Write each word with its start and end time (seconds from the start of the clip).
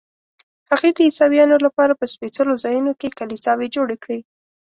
هغې 0.69 0.89
د 0.93 0.97
عیسویانو 1.07 1.55
لپاره 1.65 1.93
په 1.99 2.05
سپېڅلو 2.13 2.53
ځایونو 2.63 2.91
کې 2.99 3.15
کلیساوې 3.19 3.67
جوړې 3.75 3.97
کړې. 4.03 4.19